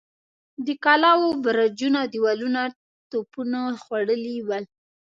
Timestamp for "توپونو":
3.11-3.61